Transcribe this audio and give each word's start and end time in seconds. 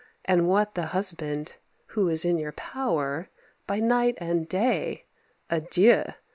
And 0.25 0.47
what 0.49 0.73
the 0.73 0.87
husband, 0.97 1.57
who 1.89 2.09
is 2.09 2.25
in 2.25 2.39
your 2.39 2.53
power 2.53 3.29
By 3.67 3.79
night 3.79 4.15
and 4.19 4.49
day? 4.49 5.05
Adieu! 5.51 6.05